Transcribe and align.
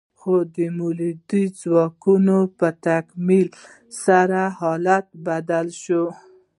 خو 0.19 0.35
د 0.55 0.57
مؤلده 0.77 1.41
ځواکونو 1.61 2.37
په 2.57 2.67
تکامل 2.85 3.47
سره 4.03 4.41
حالت 4.59 5.05
بدل 5.27 5.67
شو. 5.83 6.03